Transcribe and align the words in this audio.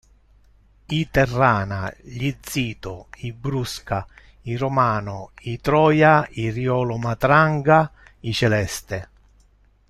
I 0.99 1.09
Terrana, 1.11 1.93
gli 2.01 2.35
Zito, 2.41 3.09
i 3.17 3.31
Brusca, 3.33 4.03
i 4.45 4.57
Romano, 4.57 5.29
i 5.41 5.61
Troia, 5.61 6.27
i 6.31 6.49
Riolo-Matranga, 6.49 7.91
i 8.21 8.33
Celeste. 8.33 9.09